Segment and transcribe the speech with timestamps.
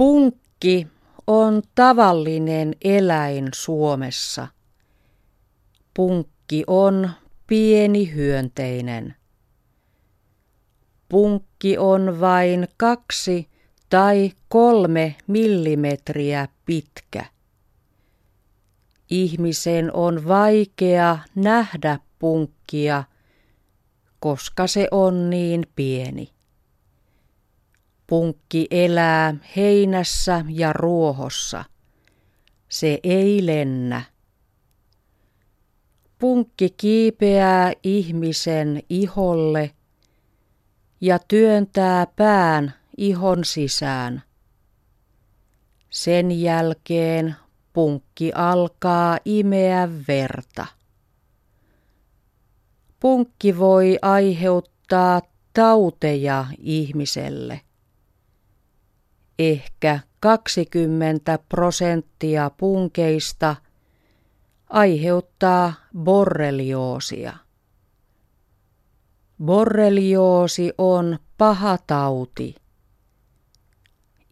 [0.00, 0.86] Punkki
[1.26, 4.46] on tavallinen eläin Suomessa.
[5.94, 7.10] Punkki on
[7.46, 9.14] pieni hyönteinen.
[11.08, 13.48] Punkki on vain kaksi
[13.90, 17.24] tai kolme millimetriä pitkä.
[19.10, 23.04] Ihmisen on vaikea nähdä punkkia,
[24.20, 26.39] koska se on niin pieni.
[28.10, 31.64] Punkki elää heinässä ja ruohossa.
[32.68, 34.02] Se ei lennä.
[36.18, 39.70] Punkki kiipeää ihmisen iholle
[41.00, 44.22] ja työntää pään ihon sisään.
[45.90, 47.36] Sen jälkeen
[47.72, 50.66] punkki alkaa imeä verta.
[53.00, 57.60] Punkki voi aiheuttaa tauteja ihmiselle.
[59.40, 63.56] Ehkä 20 prosenttia punkeista
[64.70, 67.36] aiheuttaa borrelioosia.
[69.44, 72.54] Borrelioosi on paha tauti.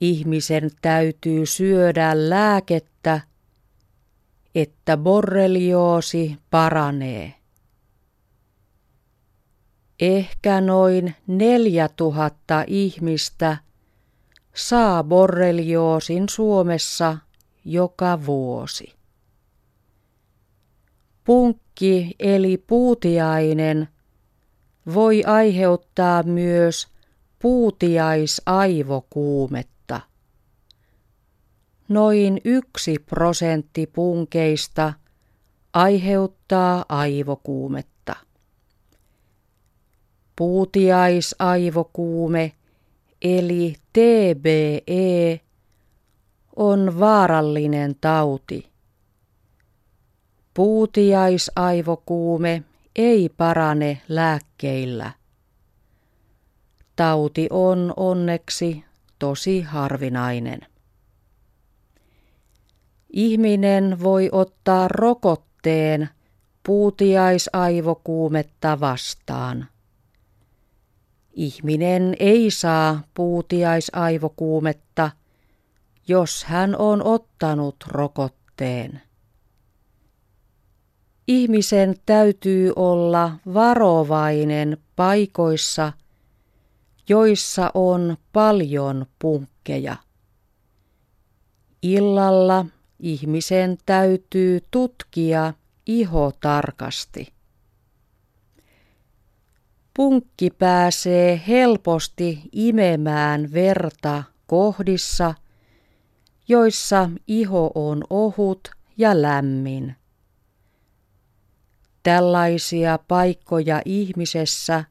[0.00, 3.20] Ihmisen täytyy syödä lääkettä,
[4.54, 7.34] että borrelioosi paranee.
[10.00, 13.67] Ehkä noin neljä tuhatta ihmistä
[14.58, 17.18] saa borrelioosin Suomessa
[17.64, 18.94] joka vuosi.
[21.24, 23.88] Punkki eli puutiainen
[24.94, 26.88] voi aiheuttaa myös
[27.38, 30.00] puutiaisaivokuumetta.
[31.88, 34.92] Noin yksi prosentti punkeista
[35.72, 38.16] aiheuttaa aivokuumetta.
[40.36, 42.57] Puutiaisaivokuume
[43.22, 45.40] eli TBE
[46.56, 48.68] on vaarallinen tauti.
[50.54, 52.62] Puutiaisaivokuume
[52.96, 55.12] ei parane lääkkeillä.
[56.96, 58.84] Tauti on onneksi
[59.18, 60.60] tosi harvinainen.
[63.12, 66.08] Ihminen voi ottaa rokotteen
[66.66, 69.66] puutiaisaivokuumetta vastaan.
[71.32, 75.10] Ihminen ei saa puutiaisaivokuumetta,
[76.08, 79.02] jos hän on ottanut rokotteen.
[81.28, 85.92] Ihmisen täytyy olla varovainen paikoissa,
[87.08, 89.96] joissa on paljon punkkeja.
[91.82, 92.66] Illalla
[93.00, 95.54] ihmisen täytyy tutkia
[95.86, 97.37] iho tarkasti.
[99.98, 105.34] Punkki pääsee helposti imemään verta kohdissa,
[106.48, 109.96] joissa iho on ohut ja lämmin.
[112.02, 114.84] Tällaisia paikkoja ihmisessä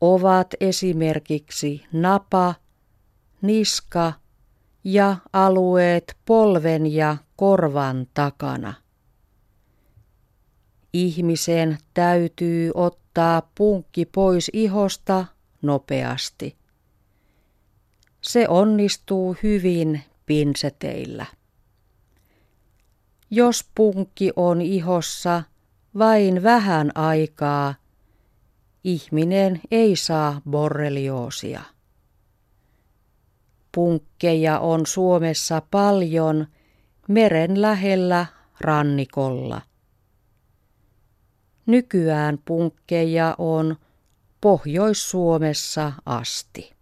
[0.00, 2.54] ovat esimerkiksi napa,
[3.42, 4.12] niska
[4.84, 8.74] ja alueet polven ja korvan takana.
[10.92, 12.70] Ihmisen täytyy
[13.10, 15.24] ottaa punkki pois ihosta
[15.62, 16.56] nopeasti.
[18.20, 21.26] Se onnistuu hyvin pinseteillä.
[23.30, 25.42] Jos punkki on ihossa
[25.98, 27.74] vain vähän aikaa,
[28.84, 31.62] ihminen ei saa borrelioosia.
[33.74, 36.46] Punkkeja on Suomessa paljon
[37.08, 38.26] meren lähellä
[38.60, 39.62] rannikolla.
[41.70, 43.76] Nykyään punkkeja on
[44.40, 46.72] Pohjois-Suomessa asti.